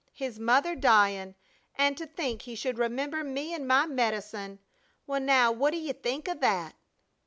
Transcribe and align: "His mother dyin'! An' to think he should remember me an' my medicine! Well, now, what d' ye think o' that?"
"His 0.13 0.39
mother 0.39 0.75
dyin'! 0.75 1.35
An' 1.75 1.93
to 1.93 2.07
think 2.07 2.41
he 2.41 2.55
should 2.55 2.79
remember 2.79 3.23
me 3.23 3.53
an' 3.53 3.67
my 3.67 3.85
medicine! 3.85 4.57
Well, 5.05 5.21
now, 5.21 5.51
what 5.51 5.73
d' 5.73 5.77
ye 5.77 5.93
think 5.93 6.27
o' 6.27 6.33
that?" 6.33 6.73